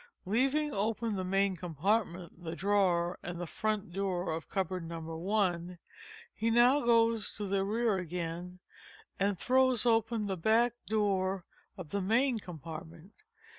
[0.25, 5.29] Leaving open the main compartment, the drawer, and the front door of cupboard No.
[5.35, 5.77] I,
[6.33, 8.57] he now goes to the rear again,
[9.19, 11.45] and throws open the back door
[11.77, 13.11] of the main compartment.